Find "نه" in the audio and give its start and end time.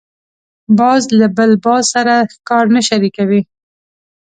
2.75-2.81